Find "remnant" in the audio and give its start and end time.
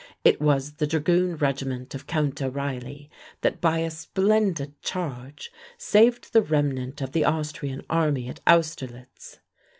6.41-7.01